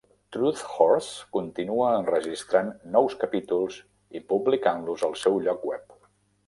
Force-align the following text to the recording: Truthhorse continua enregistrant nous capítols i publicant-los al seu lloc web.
Truthhorse 0.35 1.25
continua 1.37 1.91
enregistrant 1.97 2.73
nous 2.97 3.19
capítols 3.25 3.79
i 4.21 4.27
publicant-los 4.35 5.09
al 5.11 5.19
seu 5.27 5.41
lloc 5.49 5.71
web. 5.73 5.99